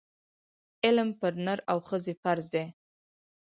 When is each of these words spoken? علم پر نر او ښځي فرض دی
علم 0.85 1.09
پر 1.19 1.33
نر 1.45 1.59
او 1.71 1.77
ښځي 1.87 2.13
فرض 2.21 2.45
دی 2.53 2.65